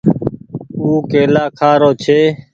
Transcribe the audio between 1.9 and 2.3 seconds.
ڇي۔